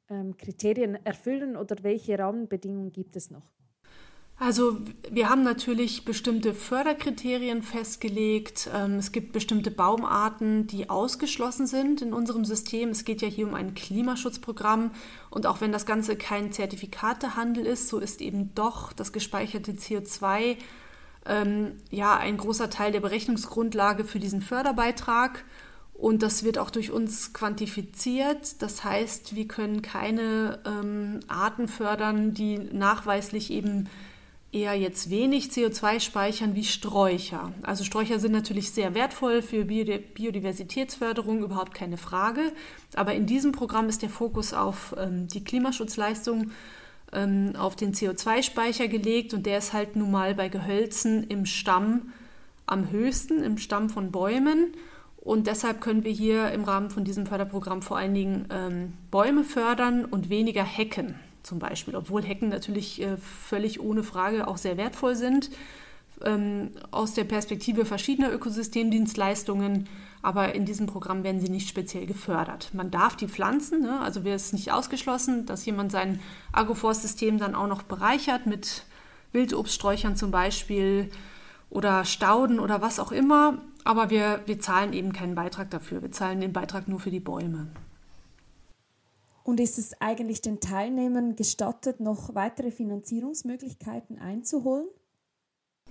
ähm, 0.09 0.35
Kriterien 0.37 0.97
erfüllen 1.05 1.55
oder 1.55 1.75
welche 1.81 2.17
Rahmenbedingungen 2.17 2.91
gibt 2.91 3.15
es 3.15 3.31
noch? 3.31 3.51
Also 4.41 4.79
wir 5.07 5.29
haben 5.29 5.43
natürlich 5.43 6.03
bestimmte 6.03 6.55
Förderkriterien 6.55 7.61
festgelegt. 7.61 8.71
Ähm, 8.73 8.95
es 8.95 9.11
gibt 9.11 9.33
bestimmte 9.33 9.69
Baumarten, 9.69 10.65
die 10.65 10.89
ausgeschlossen 10.89 11.67
sind 11.67 12.01
in 12.01 12.11
unserem 12.11 12.43
System. 12.43 12.89
Es 12.89 13.05
geht 13.05 13.21
ja 13.21 13.27
hier 13.27 13.47
um 13.47 13.53
ein 13.53 13.75
Klimaschutzprogramm. 13.75 14.89
Und 15.29 15.45
auch 15.45 15.61
wenn 15.61 15.71
das 15.71 15.85
Ganze 15.85 16.15
kein 16.15 16.51
Zertifikatehandel 16.51 17.67
ist, 17.67 17.87
so 17.87 17.99
ist 17.99 18.19
eben 18.19 18.55
doch 18.55 18.93
das 18.93 19.13
gespeicherte 19.13 19.73
CO2 19.73 20.57
ähm, 21.27 21.73
ja 21.91 22.17
ein 22.17 22.37
großer 22.37 22.71
Teil 22.71 22.91
der 22.91 23.01
Berechnungsgrundlage 23.01 24.05
für 24.05 24.19
diesen 24.19 24.41
Förderbeitrag. 24.41 25.45
Und 25.93 26.23
das 26.23 26.43
wird 26.43 26.57
auch 26.57 26.71
durch 26.71 26.89
uns 26.89 27.31
quantifiziert. 27.33 28.59
Das 28.63 28.83
heißt, 28.83 29.35
wir 29.35 29.47
können 29.47 29.83
keine 29.83 30.57
ähm, 30.65 31.19
Arten 31.27 31.67
fördern, 31.67 32.33
die 32.33 32.57
nachweislich 32.57 33.51
eben 33.51 33.87
eher 34.51 34.73
jetzt 34.73 35.09
wenig 35.09 35.45
CO2 35.45 35.99
speichern 35.99 36.55
wie 36.55 36.65
Sträucher. 36.65 37.53
Also 37.63 37.83
Sträucher 37.83 38.19
sind 38.19 38.33
natürlich 38.33 38.71
sehr 38.71 38.93
wertvoll 38.93 39.41
für 39.41 39.65
Biodiversitätsförderung, 39.65 41.43
überhaupt 41.43 41.73
keine 41.73 41.97
Frage. 41.97 42.51
Aber 42.95 43.13
in 43.13 43.25
diesem 43.25 43.53
Programm 43.53 43.87
ist 43.87 44.01
der 44.01 44.09
Fokus 44.09 44.53
auf 44.53 44.93
ähm, 44.97 45.27
die 45.27 45.43
Klimaschutzleistung, 45.43 46.51
ähm, 47.13 47.53
auf 47.57 47.75
den 47.75 47.93
CO2-Speicher 47.93 48.87
gelegt 48.87 49.33
und 49.33 49.45
der 49.45 49.57
ist 49.57 49.73
halt 49.73 49.95
nun 49.95 50.11
mal 50.11 50.35
bei 50.35 50.49
Gehölzen 50.49 51.25
im 51.27 51.45
Stamm 51.45 52.13
am 52.65 52.89
höchsten, 52.89 53.43
im 53.43 53.57
Stamm 53.57 53.89
von 53.89 54.11
Bäumen. 54.11 54.73
Und 55.17 55.47
deshalb 55.47 55.81
können 55.81 56.03
wir 56.03 56.11
hier 56.11 56.51
im 56.51 56.63
Rahmen 56.63 56.89
von 56.89 57.03
diesem 57.03 57.25
Förderprogramm 57.25 57.81
vor 57.81 57.97
allen 57.97 58.15
Dingen 58.15 58.45
ähm, 58.49 58.93
Bäume 59.11 59.43
fördern 59.43 60.03
und 60.03 60.29
weniger 60.29 60.63
Hecken 60.63 61.15
zum 61.43 61.59
Beispiel, 61.59 61.95
obwohl 61.95 62.23
Hecken 62.23 62.49
natürlich 62.49 63.01
äh, 63.01 63.17
völlig 63.17 63.79
ohne 63.79 64.03
Frage 64.03 64.47
auch 64.47 64.57
sehr 64.57 64.77
wertvoll 64.77 65.15
sind, 65.15 65.49
ähm, 66.23 66.71
aus 66.91 67.13
der 67.13 67.23
Perspektive 67.23 67.85
verschiedener 67.85 68.31
Ökosystemdienstleistungen, 68.31 69.87
aber 70.21 70.53
in 70.53 70.65
diesem 70.65 70.85
Programm 70.85 71.23
werden 71.23 71.41
sie 71.41 71.49
nicht 71.49 71.67
speziell 71.67 72.05
gefördert. 72.05 72.69
Man 72.73 72.91
darf 72.91 73.15
die 73.15 73.27
pflanzen, 73.27 73.81
ne? 73.81 73.99
also 74.01 74.23
wäre 74.23 74.35
es 74.35 74.53
nicht 74.53 74.71
ausgeschlossen, 74.71 75.45
dass 75.45 75.65
jemand 75.65 75.91
sein 75.91 76.19
Agroforstsystem 76.51 77.39
dann 77.39 77.55
auch 77.55 77.67
noch 77.67 77.83
bereichert 77.83 78.45
mit 78.45 78.83
Wildobststräuchern 79.31 80.15
zum 80.15 80.31
Beispiel 80.31 81.09
oder 81.69 82.05
Stauden 82.05 82.59
oder 82.59 82.81
was 82.81 82.99
auch 82.99 83.11
immer, 83.11 83.57
aber 83.83 84.09
wir, 84.09 84.41
wir 84.45 84.59
zahlen 84.59 84.93
eben 84.93 85.13
keinen 85.13 85.35
Beitrag 85.35 85.71
dafür. 85.71 86.01
Wir 86.01 86.11
zahlen 86.11 86.41
den 86.41 86.53
Beitrag 86.53 86.87
nur 86.87 86.99
für 86.99 87.11
die 87.11 87.19
Bäume. 87.19 87.67
Und 89.51 89.59
ist 89.59 89.77
es 89.77 89.99
eigentlich 89.99 90.39
den 90.39 90.61
Teilnehmern 90.61 91.35
gestattet, 91.35 91.99
noch 91.99 92.35
weitere 92.35 92.71
Finanzierungsmöglichkeiten 92.71 94.17
einzuholen? 94.17 94.87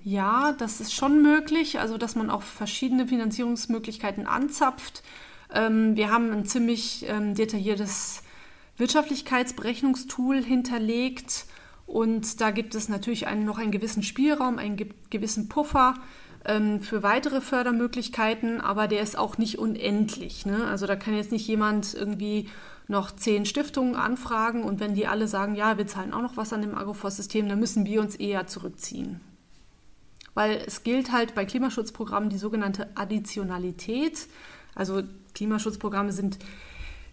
Ja, 0.02 0.52
das 0.52 0.80
ist 0.80 0.94
schon 0.94 1.20
möglich, 1.20 1.78
also 1.78 1.98
dass 1.98 2.16
man 2.16 2.30
auch 2.30 2.40
verschiedene 2.40 3.06
Finanzierungsmöglichkeiten 3.06 4.26
anzapft. 4.26 5.02
Ähm, 5.52 5.94
wir 5.94 6.10
haben 6.10 6.32
ein 6.32 6.46
ziemlich 6.46 7.04
ähm, 7.06 7.34
detailliertes 7.34 8.22
Wirtschaftlichkeitsberechnungstool 8.78 10.42
hinterlegt 10.42 11.44
und 11.84 12.40
da 12.40 12.52
gibt 12.52 12.74
es 12.74 12.88
natürlich 12.88 13.26
einen, 13.26 13.44
noch 13.44 13.58
einen 13.58 13.72
gewissen 13.72 14.02
Spielraum, 14.02 14.56
einen 14.56 14.82
gewissen 15.10 15.50
Puffer 15.50 15.96
ähm, 16.46 16.80
für 16.80 17.02
weitere 17.02 17.42
Fördermöglichkeiten, 17.42 18.62
aber 18.62 18.88
der 18.88 19.02
ist 19.02 19.18
auch 19.18 19.36
nicht 19.36 19.58
unendlich. 19.58 20.46
Ne? 20.46 20.64
Also 20.64 20.86
da 20.86 20.96
kann 20.96 21.14
jetzt 21.14 21.30
nicht 21.30 21.46
jemand 21.46 21.92
irgendwie 21.92 22.48
noch 22.90 23.14
zehn 23.14 23.46
Stiftungen 23.46 23.94
anfragen 23.94 24.64
und 24.64 24.80
wenn 24.80 24.94
die 24.94 25.06
alle 25.06 25.28
sagen, 25.28 25.54
ja, 25.54 25.78
wir 25.78 25.86
zahlen 25.86 26.12
auch 26.12 26.22
noch 26.22 26.36
was 26.36 26.52
an 26.52 26.60
dem 26.60 26.74
Agroforst-System, 26.76 27.48
dann 27.48 27.60
müssen 27.60 27.86
wir 27.86 28.00
uns 28.00 28.16
eher 28.16 28.46
zurückziehen. 28.46 29.20
Weil 30.34 30.62
es 30.66 30.82
gilt 30.82 31.12
halt 31.12 31.34
bei 31.34 31.44
Klimaschutzprogrammen 31.44 32.30
die 32.30 32.38
sogenannte 32.38 32.88
Additionalität. 32.96 34.26
Also 34.74 35.02
Klimaschutzprogramme 35.34 36.12
sind 36.12 36.38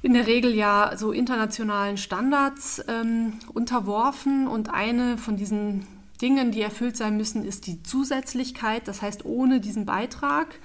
in 0.01 0.13
der 0.13 0.27
Regel 0.27 0.53
ja 0.53 0.93
so 0.95 1.11
internationalen 1.11 1.97
Standards 1.97 2.83
ähm, 2.87 3.33
unterworfen 3.53 4.47
und 4.47 4.73
eine 4.73 5.17
von 5.17 5.37
diesen 5.37 5.87
Dingen, 6.21 6.51
die 6.51 6.61
erfüllt 6.61 6.97
sein 6.97 7.17
müssen, 7.17 7.43
ist 7.43 7.67
die 7.67 7.83
Zusätzlichkeit. 7.83 8.87
Das 8.87 9.01
heißt, 9.01 9.25
ohne 9.25 9.59
diesen 9.59 9.85
Beitrag 9.85 10.59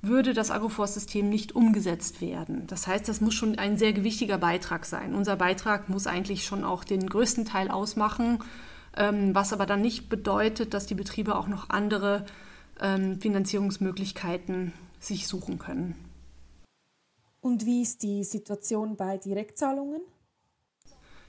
würde 0.00 0.32
das 0.32 0.50
Agroforstsystem 0.50 1.28
nicht 1.28 1.54
umgesetzt 1.54 2.20
werden. 2.20 2.66
Das 2.66 2.86
heißt, 2.86 3.08
das 3.08 3.20
muss 3.20 3.34
schon 3.34 3.58
ein 3.58 3.76
sehr 3.76 3.92
gewichtiger 3.92 4.38
Beitrag 4.38 4.86
sein. 4.86 5.14
Unser 5.14 5.36
Beitrag 5.36 5.88
muss 5.88 6.06
eigentlich 6.06 6.44
schon 6.44 6.64
auch 6.64 6.84
den 6.84 7.08
größten 7.08 7.44
Teil 7.44 7.70
ausmachen, 7.70 8.38
ähm, 8.96 9.34
was 9.34 9.52
aber 9.52 9.66
dann 9.66 9.80
nicht 9.80 10.08
bedeutet, 10.08 10.72
dass 10.72 10.86
die 10.86 10.94
Betriebe 10.94 11.36
auch 11.36 11.48
noch 11.48 11.70
andere 11.70 12.26
ähm, 12.80 13.20
Finanzierungsmöglichkeiten 13.20 14.72
sich 15.00 15.26
suchen 15.26 15.58
können. 15.58 15.96
Und 17.40 17.66
wie 17.66 17.82
ist 17.82 18.02
die 18.02 18.24
Situation 18.24 18.96
bei 18.96 19.16
Direktzahlungen? 19.16 20.00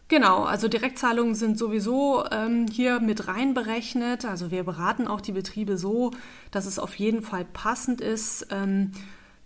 Genau, 0.10 0.44
also 0.44 0.68
Direktzahlungen 0.68 1.36
sind 1.36 1.60
sowieso 1.60 2.26
ähm, 2.32 2.66
hier 2.66 3.00
mit 3.00 3.28
reinberechnet. 3.28 4.26
Also 4.26 4.50
wir 4.50 4.64
beraten 4.64 5.08
auch 5.08 5.22
die 5.22 5.32
Betriebe 5.32 5.78
so, 5.78 6.12
dass 6.50 6.66
es 6.66 6.80
auf 6.80 6.96
jeden 6.96 7.22
Fall 7.22 7.46
passend 7.46 8.02
ist, 8.02 8.48
ähm, 8.50 8.92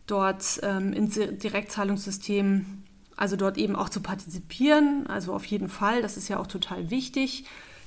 dort 0.07 0.61
ähm, 0.63 0.93
ins 0.93 1.15
Direktzahlungssystem, 1.15 2.65
also 3.17 3.35
dort 3.35 3.57
eben 3.57 3.75
auch 3.75 3.89
zu 3.89 3.99
partizipieren. 3.99 5.05
Also 5.07 5.33
auf 5.33 5.43
jeden 5.43 5.67
Fall, 5.67 6.01
das 6.01 6.15
ist 6.15 6.29
ja 6.29 6.39
auch 6.39 6.47
total 6.47 6.89
wichtig. 6.89 7.43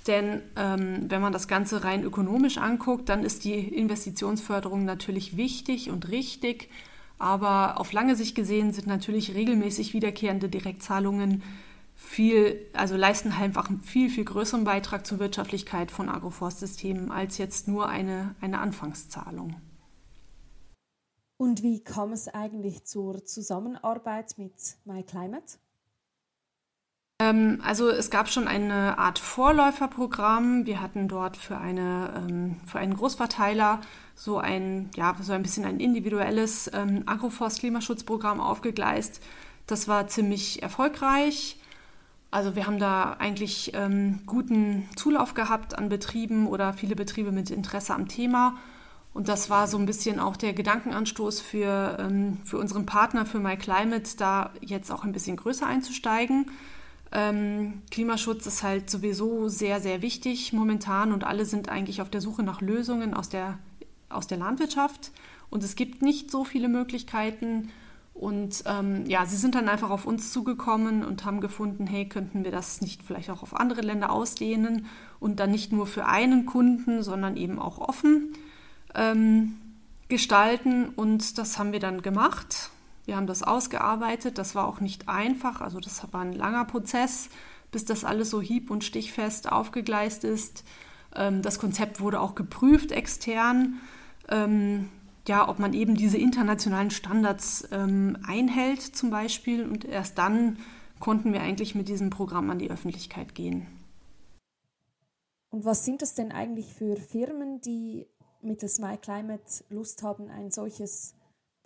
Denn 0.07 0.43
ähm, 0.57 1.07
wenn 1.09 1.23
man 1.23 1.33
das 1.33 1.49
Ganze 1.49 1.83
rein 1.83 2.05
ökonomisch 2.05 2.59
anguckt, 2.59 3.09
dann 3.09 3.25
ist 3.25 3.45
die 3.45 3.55
Investitionsförderung 3.55 4.85
natürlich 4.85 5.39
wichtig 5.39 5.89
und 5.89 6.11
richtig. 6.11 6.69
Aber 7.19 7.81
auf 7.81 7.93
lange 7.93 8.17
Sicht 8.17 8.35
gesehen 8.35 8.75
sind 8.75 8.87
natürlich 8.87 9.35
regelmäßig 9.35 9.95
wiederkehrende 9.95 10.51
Direktzahlungen 10.51 11.43
viel, 11.97 12.71
also 12.75 12.95
leisten 12.95 13.33
einfach 13.33 13.69
einen 13.69 13.81
viel, 13.81 14.11
viel 14.11 14.25
größeren 14.25 14.65
Beitrag 14.65 15.07
zur 15.07 15.19
Wirtschaftlichkeit 15.19 15.91
von 15.91 16.09
Agroforstsystemen 16.09 17.11
als 17.11 17.39
jetzt 17.39 17.67
nur 17.67 17.89
eine, 17.89 18.37
eine 18.41 18.61
Anfangszahlung. 18.61 19.57
Und 21.39 21.63
wie 21.63 21.83
kam 21.83 22.13
es 22.13 22.29
eigentlich 22.29 22.85
zur 22.85 23.25
Zusammenarbeit 23.25 24.39
mit 24.39 24.55
MyClimate? 24.85 25.59
Ähm, 27.19 27.61
also 27.65 27.89
es 27.89 28.11
gab 28.11 28.29
schon 28.29 28.47
eine 28.47 28.99
Art 28.99 29.19
Vorläuferprogramm. 29.19 30.67
Wir 30.67 30.81
hatten 30.83 31.09
dort 31.09 31.37
für, 31.37 31.57
eine, 31.57 32.13
ähm, 32.17 32.61
für 32.67 32.79
einen 32.79 32.95
Großverteiler 32.95 33.81
so 34.15 34.39
ein, 34.39 34.91
ja, 34.97 35.17
so 35.21 35.33
ein 35.33 35.43
bisschen 35.43 35.65
ein 35.65 35.81
individuelles 35.81 36.71
ähm, 36.73 37.05
Agroforst-Klimaschutzprogramm 37.07 38.41
aufgegleist. 38.41 39.23
Das 39.67 39.89
war 39.89 40.09
ziemlich 40.09 40.63
erfolgreich. 40.63 41.59
Also 42.31 42.57
wir 42.57 42.67
haben 42.67 42.79
da 42.79 43.13
eigentlich 43.19 43.73
ähm, 43.75 44.21
guten 44.27 44.89
Zulauf 44.97 45.35
gehabt 45.35 45.79
an 45.79 45.89
Betrieben 45.89 46.47
oder 46.47 46.73
viele 46.73 46.97
Betriebe 46.97 47.33
mit 47.33 47.51
Interesse 47.51 47.95
am 47.95 48.09
Thema. 48.09 48.57
Und 49.15 49.29
das 49.29 49.49
war 49.49 49.67
so 49.67 49.79
ein 49.79 49.87
bisschen 49.87 50.21
auch 50.21 50.37
der 50.37 50.53
Gedankenanstoß 50.53 51.41
für, 51.41 51.97
ähm, 51.99 52.37
für 52.45 52.59
unseren 52.59 52.85
Partner, 52.85 53.25
für 53.25 53.39
MyClimate, 53.39 54.17
da 54.19 54.51
jetzt 54.61 54.93
auch 54.93 55.05
ein 55.05 55.13
bisschen 55.13 55.37
größer 55.37 55.67
einzusteigen. 55.67 56.51
Ähm, 57.13 57.83
Klimaschutz 57.91 58.45
ist 58.47 58.63
halt 58.63 58.91
sowieso 58.91 59.49
sehr, 59.49 59.81
sehr 59.81 60.03
wichtig 60.03 60.53
momentan 60.53 61.13
und 61.13 61.25
alle 61.25 61.47
sind 61.47 61.71
eigentlich 61.71 62.03
auf 62.03 62.11
der 62.11 62.21
Suche 62.21 62.43
nach 62.43 62.61
Lösungen 62.61 63.15
aus 63.15 63.31
der, 63.31 63.59
aus 64.11 64.27
der 64.27 64.37
Landwirtschaft. 64.37 65.13
Und 65.49 65.65
es 65.65 65.77
gibt 65.77 66.03
nicht 66.03 66.31
so 66.31 66.45
viele 66.45 66.69
Möglichkeiten. 66.69 67.71
Und 68.19 68.65
ähm, 68.65 69.05
ja, 69.07 69.27
sie 69.27 69.37
sind 69.37 69.55
dann 69.55 69.69
einfach 69.69 69.91
auf 69.91 70.07
uns 70.07 70.33
zugekommen 70.33 71.05
und 71.05 71.27
haben 71.27 71.43
gefunden, 71.43 71.87
hey, 71.87 72.09
könnten 72.09 72.45
wir 72.45 72.51
das 72.51 72.81
nicht 72.81 73.03
vielleicht 73.03 73.29
auch 73.29 73.43
auf 73.43 73.55
andere 73.55 73.83
Länder 73.83 74.11
ausdehnen 74.11 74.87
und 75.21 75.39
dann 75.39 75.51
nicht 75.51 75.71
nur 75.71 75.87
für 75.87 76.07
einen 76.07 76.47
Kunden, 76.47 77.03
sondern 77.03 77.37
eben 77.37 77.59
auch 77.59 77.77
offen 77.79 78.33
ähm, 78.95 79.59
gestalten. 80.09 80.89
Und 80.89 81.37
das 81.37 81.59
haben 81.59 81.73
wir 81.73 81.81
dann 81.81 82.01
gemacht. 82.01 82.71
Wir 83.05 83.17
haben 83.17 83.27
das 83.27 83.43
ausgearbeitet. 83.43 84.39
Das 84.39 84.55
war 84.55 84.67
auch 84.67 84.81
nicht 84.81 85.11
einfach. 85.11 85.61
Also 85.61 85.79
das 85.79 86.03
war 86.11 86.23
ein 86.23 86.33
langer 86.33 86.65
Prozess, 86.65 87.29
bis 87.71 87.85
das 87.85 88.03
alles 88.03 88.31
so 88.31 88.41
hieb- 88.41 88.71
und 88.71 88.83
stichfest 88.83 89.53
aufgegleist 89.53 90.25
ist. 90.25 90.65
Ähm, 91.15 91.43
das 91.43 91.59
Konzept 91.59 92.01
wurde 92.01 92.21
auch 92.21 92.35
geprüft 92.35 92.93
extern. 92.93 93.75
Ähm, 94.31 94.89
ja, 95.29 95.49
ob 95.49 95.59
man 95.59 95.73
eben 95.73 95.97
diese 95.97 96.19
internationalen 96.19 96.91
Standards 96.91 97.69
ähm, 97.73 98.19
einhält 98.27 98.83
zum 98.83 99.11
Beispiel. 99.11 99.65
Und 99.65 99.85
erst 99.85 100.19
dann 100.19 100.59
konnten 101.01 101.33
wir 101.33 101.41
eigentlich 101.41 101.75
mit 101.75 101.89
diesem 101.89 102.11
Programm 102.11 102.51
an 102.51 102.59
die 102.59 102.71
Öffentlichkeit 102.71 103.35
gehen. 103.35 103.67
Und 105.51 105.65
was 105.65 105.85
sind 105.85 106.03
das 106.03 106.15
denn 106.15 106.33
eigentlich 106.33 106.75
für 106.75 106.97
Firmen, 106.97 107.61
die 107.61 108.07
mittels 108.43 108.79
MyClimate 108.79 109.65
Lust 109.71 110.03
haben, 110.03 110.29
ein 110.31 110.51
solches 110.51 111.15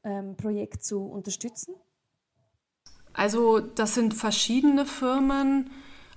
ähm, 0.05 0.37
Projekt 0.37 0.85
zu 0.85 1.01
unterstützen? 1.01 1.75
Also 3.13 3.61
das 3.61 3.95
sind 3.95 4.15
verschiedene 4.15 4.87
Firmen. 4.87 5.71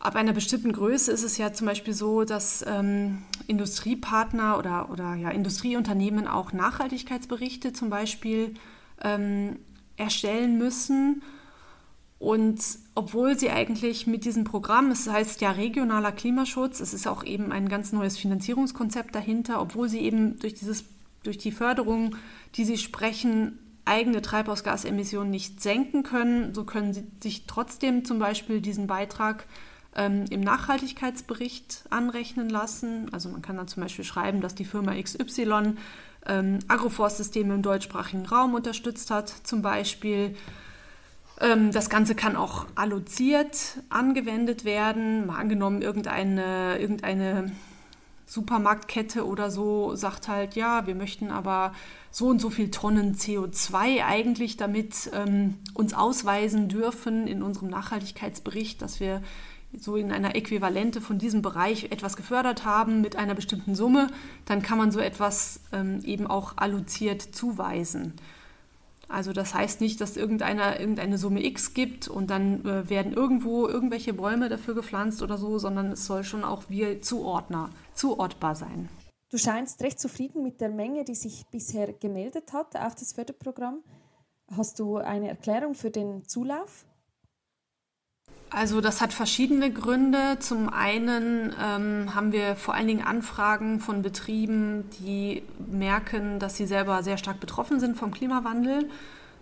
Ab 0.03 0.17
einer 0.17 0.33
bestimmten 0.33 0.73
Größe 0.73 1.13
ist 1.13 1.23
es 1.23 1.37
ja 1.37 1.53
zum 1.53 1.65
Beispiel 1.65 1.93
so, 1.93 2.25
dass 2.25 2.61
ähm, 2.67 3.19
Industriepartner 3.47 4.57
oder, 4.59 4.89
oder 4.89 5.15
ja, 5.15 5.29
Industrieunternehmen 5.29 6.27
auch 6.27 6.51
Nachhaltigkeitsberichte 6.51 7.71
zum 7.71 7.89
Beispiel 7.89 8.53
ähm, 9.01 9.59
erstellen 9.95 10.57
müssen. 10.57 11.23
Und 12.19 12.59
obwohl 12.95 13.39
sie 13.39 13.49
eigentlich 13.49 14.05
mit 14.05 14.25
diesem 14.25 14.43
Programm, 14.43 14.91
es 14.91 15.07
heißt 15.07 15.39
ja 15.39 15.51
regionaler 15.51 16.11
Klimaschutz, 16.11 16.81
es 16.81 16.93
ist 16.93 17.07
auch 17.07 17.23
eben 17.23 17.53
ein 17.53 17.69
ganz 17.69 17.93
neues 17.93 18.17
Finanzierungskonzept 18.17 19.15
dahinter, 19.15 19.61
obwohl 19.61 19.87
sie 19.87 19.99
eben 19.99 20.37
durch, 20.39 20.53
dieses, 20.53 20.83
durch 21.23 21.37
die 21.37 21.53
Förderung, 21.53 22.17
die 22.55 22.65
sie 22.65 22.77
sprechen, 22.77 23.57
eigene 23.85 24.21
Treibhausgasemissionen 24.21 25.31
nicht 25.31 25.61
senken 25.61 26.03
können, 26.03 26.53
so 26.53 26.65
können 26.65 26.93
sie 26.93 27.05
sich 27.21 27.45
trotzdem 27.47 28.03
zum 28.03 28.19
Beispiel 28.19 28.59
diesen 28.59 28.87
Beitrag 28.87 29.45
ähm, 29.95 30.25
im 30.29 30.41
Nachhaltigkeitsbericht 30.41 31.83
anrechnen 31.89 32.49
lassen. 32.49 33.09
Also 33.11 33.29
man 33.29 33.41
kann 33.41 33.57
dann 33.57 33.67
zum 33.67 33.83
Beispiel 33.83 34.05
schreiben, 34.05 34.41
dass 34.41 34.55
die 34.55 34.65
Firma 34.65 34.93
XY 34.93 35.75
ähm, 36.25 36.59
Agroforstsysteme 36.67 37.53
im 37.53 37.61
deutschsprachigen 37.61 38.25
Raum 38.25 38.53
unterstützt 38.53 39.11
hat, 39.11 39.29
zum 39.43 39.61
Beispiel 39.61 40.35
ähm, 41.41 41.71
das 41.71 41.89
Ganze 41.89 42.15
kann 42.15 42.35
auch 42.35 42.65
alloziert 42.75 43.79
angewendet 43.89 44.65
werden. 44.65 45.25
Mal 45.27 45.37
angenommen, 45.37 45.81
irgendeine, 45.81 46.77
irgendeine 46.79 47.51
Supermarktkette 48.25 49.25
oder 49.25 49.51
so 49.51 49.95
sagt 49.95 50.27
halt, 50.27 50.55
ja, 50.55 50.87
wir 50.87 50.95
möchten 50.95 51.29
aber 51.29 51.73
so 52.09 52.27
und 52.27 52.39
so 52.39 52.49
viel 52.49 52.71
Tonnen 52.71 53.15
CO2 53.15 54.03
eigentlich 54.05 54.57
damit 54.57 55.11
ähm, 55.13 55.55
uns 55.73 55.93
ausweisen 55.93 56.69
dürfen 56.69 57.27
in 57.27 57.43
unserem 57.43 57.69
Nachhaltigkeitsbericht, 57.69 58.81
dass 58.81 58.99
wir 58.99 59.21
so 59.79 59.95
in 59.95 60.11
einer 60.11 60.35
Äquivalente 60.35 61.01
von 61.01 61.17
diesem 61.17 61.41
Bereich 61.41 61.85
etwas 61.91 62.15
gefördert 62.15 62.65
haben 62.65 63.01
mit 63.01 63.15
einer 63.15 63.35
bestimmten 63.35 63.75
Summe, 63.75 64.07
dann 64.45 64.61
kann 64.61 64.77
man 64.77 64.91
so 64.91 64.99
etwas 64.99 65.61
ähm, 65.71 66.01
eben 66.03 66.27
auch 66.27 66.57
alloziert 66.57 67.21
zuweisen. 67.21 68.13
Also 69.09 69.33
das 69.33 69.53
heißt 69.53 69.81
nicht, 69.81 70.01
dass 70.01 70.17
irgendeiner 70.17 70.79
irgendeine 70.79 71.17
Summe 71.17 71.45
X 71.45 71.73
gibt 71.73 72.07
und 72.07 72.29
dann 72.29 72.65
äh, 72.65 72.89
werden 72.89 73.13
irgendwo 73.13 73.67
irgendwelche 73.67 74.13
Bäume 74.13 74.49
dafür 74.49 74.73
gepflanzt 74.73 75.21
oder 75.21 75.37
so, 75.37 75.59
sondern 75.59 75.91
es 75.91 76.05
soll 76.05 76.23
schon 76.23 76.43
auch 76.43 76.63
wie 76.69 76.99
Zuordner, 77.01 77.69
zuortbar 77.93 78.55
sein. 78.55 78.89
Du 79.29 79.37
scheinst 79.37 79.81
recht 79.81 79.99
zufrieden 79.99 80.43
mit 80.43 80.61
der 80.61 80.69
Menge, 80.69 81.03
die 81.03 81.15
sich 81.15 81.45
bisher 81.51 81.91
gemeldet 81.93 82.53
hat 82.53 82.75
auf 82.75 82.95
das 82.95 83.13
Förderprogramm. 83.13 83.83
Hast 84.55 84.79
du 84.79 84.97
eine 84.97 85.29
Erklärung 85.29 85.73
für 85.73 85.89
den 85.89 86.27
Zulauf? 86.27 86.85
Also 88.55 88.81
das 88.81 89.01
hat 89.01 89.13
verschiedene 89.13 89.71
Gründe. 89.71 90.37
Zum 90.39 90.69
einen 90.69 91.55
ähm, 91.59 92.13
haben 92.13 92.31
wir 92.31 92.55
vor 92.55 92.75
allen 92.75 92.87
Dingen 92.87 93.03
Anfragen 93.03 93.79
von 93.79 94.03
Betrieben, 94.03 94.87
die 94.99 95.41
merken, 95.71 96.37
dass 96.37 96.55
sie 96.55 96.67
selber 96.67 97.01
sehr 97.01 97.17
stark 97.17 97.39
betroffen 97.39 97.79
sind 97.79 97.97
vom 97.97 98.11
Klimawandel. 98.11 98.89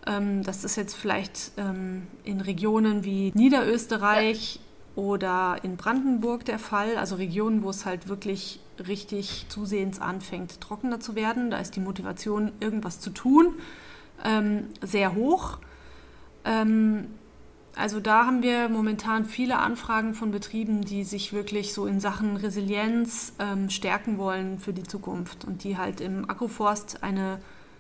Ähm, 0.08 0.44
das 0.44 0.64
ist 0.64 0.78
jetzt 0.78 0.96
vielleicht 0.96 1.52
ähm, 1.58 2.08
in 2.24 2.40
Regionen 2.40 3.04
wie 3.04 3.34
Niederösterreich 3.36 4.62
oder 4.96 5.58
in 5.62 5.76
Brandenburg 5.76 6.46
der 6.46 6.58
Fall, 6.58 6.96
also 6.96 7.16
Regionen, 7.16 7.64
wo 7.64 7.70
es 7.70 7.86
halt 7.86 8.08
wirklich 8.08 8.62
richtig 8.88 9.46
zusehends 9.50 10.00
anfängt, 10.00 10.62
trockener 10.62 11.02
zu 11.02 11.16
werden. 11.16 11.52
Da 11.52 11.58
ist 11.58 11.76
die 11.76 11.82
Motivation, 11.82 12.54
irgendwas 12.62 13.02
zu 13.02 13.10
tun, 13.10 13.56
ähm, 14.24 14.68
sehr 14.82 15.16
hoch. 15.16 15.58
Ähm, 16.46 17.08
also 17.76 18.00
da 18.00 18.26
haben 18.26 18.44
wir 18.44 18.68
momentan 18.70 19.26
viele 19.26 19.58
Anfragen 19.58 20.14
von 20.14 20.32
Betrieben, 20.32 20.82
die 20.82 21.04
sich 21.04 21.32
wirklich 21.32 21.74
so 21.74 21.86
in 21.86 22.00
Sachen 22.00 22.36
Resilienz 22.36 23.34
ähm, 23.40 23.70
stärken 23.70 24.18
wollen 24.18 24.60
für 24.60 24.74
die 24.74 24.84
Zukunft 24.84 25.46
und 25.46 25.64
die 25.64 25.78
halt 25.78 26.02
im 26.02 26.30
Agroforst 26.30 27.02
eine, 27.02 27.40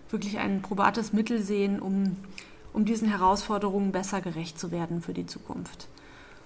wirklich 0.10 0.40
ein 0.40 0.62
probates 0.62 1.12
Mittel 1.12 1.42
sehen, 1.42 1.80
um, 1.80 2.16
um 2.74 2.86
diesen 2.86 3.10
Herausforderungen 3.10 3.92
besser 3.92 4.22
gerecht 4.22 4.60
zu 4.60 4.72
werden 4.72 5.02
für 5.02 5.14
die 5.14 5.26
Zukunft. 5.26 5.88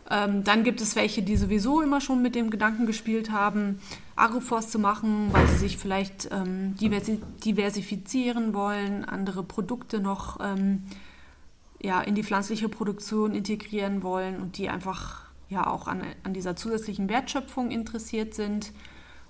Ähm, 0.09 0.43
dann 0.43 0.63
gibt 0.63 0.81
es 0.81 0.95
welche, 0.95 1.23
die 1.23 1.35
sowieso 1.35 1.81
immer 1.81 1.99
schon 1.99 2.21
mit 2.21 2.35
dem 2.35 2.49
Gedanken 2.51 2.85
gespielt 2.85 3.31
haben, 3.31 3.79
Agroforst 4.15 4.71
zu 4.71 4.79
machen, 4.79 5.29
weil 5.31 5.47
sie 5.47 5.57
sich 5.57 5.77
vielleicht 5.77 6.29
ähm, 6.31 6.75
diversi 6.75 7.19
diversifizieren 7.43 8.53
wollen, 8.53 9.03
andere 9.03 9.43
Produkte 9.43 9.99
noch 9.99 10.39
ähm, 10.41 10.83
ja, 11.85 12.01
in 12.01 12.15
die 12.15 12.23
pflanzliche 12.23 12.67
Produktion 12.67 13.35
integrieren 13.35 14.01
wollen 14.01 14.41
und 14.41 14.57
die 14.57 14.69
einfach 14.69 15.25
ja 15.49 15.67
auch 15.67 15.87
an, 15.87 16.01
an 16.23 16.33
dieser 16.33 16.55
zusätzlichen 16.55 17.09
Wertschöpfung 17.09 17.69
interessiert 17.69 18.33
sind. 18.33 18.73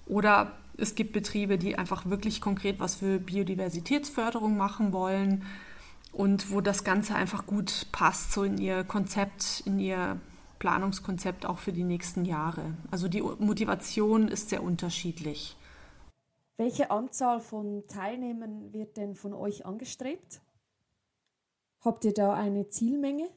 Oder 0.05 0.53
es 0.77 0.95
gibt 0.95 1.11
Betriebe, 1.11 1.57
die 1.57 1.77
einfach 1.77 2.05
wirklich 2.05 2.39
konkret 2.39 2.79
was 2.79 2.95
für 2.95 3.19
Biodiversitätsförderung 3.19 4.55
machen 4.55 4.93
wollen 4.93 5.43
und 6.13 6.49
wo 6.51 6.61
das 6.61 6.85
Ganze 6.85 7.15
einfach 7.15 7.45
gut 7.45 7.87
passt, 7.91 8.31
so 8.31 8.43
in 8.43 8.57
ihr 8.57 8.85
Konzept, 8.85 9.63
in 9.65 9.79
ihr 9.79 10.17
Planungskonzept 10.59 11.45
auch 11.45 11.59
für 11.59 11.73
die 11.73 11.83
nächsten 11.83 12.23
Jahre. 12.23 12.73
Also 12.89 13.09
die 13.09 13.21
Motivation 13.21 14.29
ist 14.29 14.49
sehr 14.49 14.63
unterschiedlich. 14.63 15.57
Welche 16.57 16.89
Anzahl 16.89 17.41
von 17.41 17.83
Teilnehmern 17.87 18.71
wird 18.71 18.95
denn 18.95 19.15
von 19.15 19.33
euch 19.33 19.65
angestrebt? 19.65 20.39
Habt 21.85 22.03
ihr 22.03 22.13
da 22.13 22.33
eine 22.33 22.67
Zielmenge? 22.69 23.29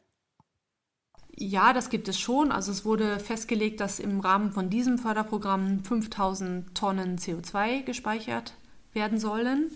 Ja, 1.37 1.73
das 1.73 1.91
gibt 1.91 2.09
es 2.09 2.19
schon. 2.19 2.51
Also 2.51 2.73
es 2.73 2.85
wurde 2.85 3.21
festgelegt, 3.21 3.81
dass 3.81 4.01
im 4.01 4.19
Rahmen 4.21 4.51
von 4.51 4.71
diesem 4.71 4.99
Förderprogramm 4.99 5.85
5000 5.85 6.75
Tonnen 6.75 7.19
CO2 7.19 7.83
gespeichert 7.83 8.55
werden 8.95 9.21
sollen 9.21 9.71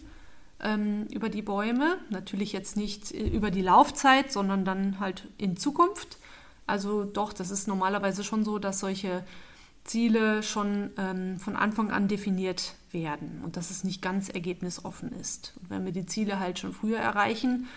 ähm, 0.60 1.06
über 1.12 1.28
die 1.28 1.42
Bäume. 1.42 1.98
Natürlich 2.10 2.52
jetzt 2.52 2.76
nicht 2.76 3.12
äh, 3.12 3.28
über 3.28 3.50
die 3.50 3.62
Laufzeit, 3.62 4.32
sondern 4.32 4.64
dann 4.64 4.98
halt 4.98 5.28
in 5.38 5.56
Zukunft. 5.56 6.16
Also 6.66 7.04
doch, 7.04 7.32
das 7.32 7.50
ist 7.50 7.68
normalerweise 7.68 8.24
schon 8.24 8.44
so, 8.44 8.58
dass 8.58 8.80
solche 8.80 9.22
Ziele 9.84 10.42
schon 10.42 10.90
ähm, 10.96 11.38
von 11.38 11.56
Anfang 11.56 11.90
an 11.90 12.08
definiert 12.08 12.74
werden 12.90 13.40
und 13.44 13.56
dass 13.56 13.70
es 13.70 13.84
nicht 13.84 14.00
ganz 14.00 14.28
ergebnisoffen 14.28 15.12
ist. 15.20 15.52
Und 15.60 15.70
wenn 15.70 15.84
wir 15.84 15.92
die 15.92 16.06
Ziele 16.06 16.40
halt 16.40 16.58
schon 16.58 16.72
früher 16.72 16.98
erreichen, 16.98 17.68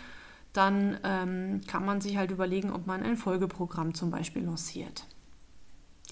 dann 0.57 0.99
ähm, 1.03 1.61
kann 1.67 1.85
man 1.85 2.01
sich 2.01 2.17
halt 2.17 2.31
überlegen, 2.31 2.71
ob 2.71 2.87
man 2.87 3.03
ein 3.03 3.17
Folgeprogramm 3.17 3.93
zum 3.93 4.11
Beispiel 4.11 4.43
lanciert. 4.43 5.05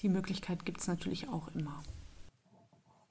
Die 0.02 0.08
Möglichkeit 0.08 0.64
gibt 0.64 0.80
es 0.80 0.88
natürlich 0.88 1.28
auch 1.28 1.48
immer. 1.54 1.82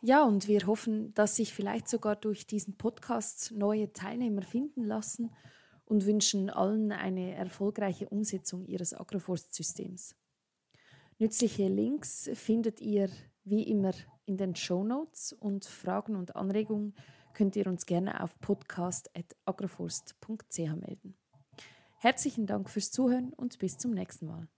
Ja, 0.01 0.23
und 0.23 0.47
wir 0.47 0.67
hoffen, 0.67 1.13
dass 1.13 1.37
sich 1.37 1.53
vielleicht 1.53 1.87
sogar 1.87 2.17
durch 2.17 2.45
diesen 2.45 2.77
Podcast 2.77 3.53
neue 3.55 3.93
Teilnehmer 3.93 4.41
finden 4.41 4.83
lassen 4.83 5.31
und 5.85 6.05
wünschen 6.05 6.49
allen 6.49 6.91
eine 6.91 7.35
erfolgreiche 7.35 8.09
Umsetzung 8.09 8.65
ihres 8.65 8.93
Agroforstsystems. 8.93 10.15
Nützliche 11.19 11.67
Links 11.67 12.29
findet 12.33 12.81
ihr 12.81 13.09
wie 13.45 13.63
immer 13.63 13.93
in 14.25 14.37
den 14.37 14.55
Show 14.55 14.83
Notes 14.83 15.33
und 15.33 15.65
Fragen 15.65 16.15
und 16.15 16.35
Anregungen 16.35 16.95
könnt 17.33 17.55
ihr 17.55 17.67
uns 17.67 17.85
gerne 17.85 18.23
auf 18.23 18.39
podcast.agroforst.ch 18.39 20.57
melden. 20.57 21.15
Herzlichen 22.03 22.45
Dank 22.47 22.69
fürs 22.69 22.91
Zuhören 22.91 23.31
und 23.31 23.59
bis 23.59 23.77
zum 23.77 23.91
nächsten 23.91 24.27
Mal. 24.27 24.49